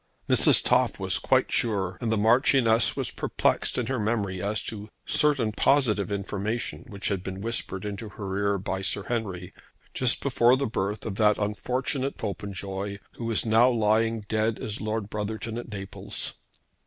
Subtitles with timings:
[0.27, 0.63] Mrs.
[0.63, 5.51] Toff was quite sure, and the Marchioness was perplexed in her memory as to certain
[5.51, 9.53] positive information which had been whispered into her ear by Sir Henry
[9.93, 15.07] just before the birth of that unfortunate Popenjoy, who was now lying dead as Lord
[15.07, 16.33] Brotherton at Naples.